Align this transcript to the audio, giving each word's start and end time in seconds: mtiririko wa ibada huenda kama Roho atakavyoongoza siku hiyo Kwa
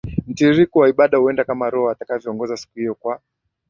mtiririko 0.27 0.79
wa 0.79 0.89
ibada 0.89 1.17
huenda 1.17 1.43
kama 1.43 1.69
Roho 1.69 1.89
atakavyoongoza 1.89 2.57
siku 2.57 2.73
hiyo 2.79 2.95
Kwa 2.95 3.21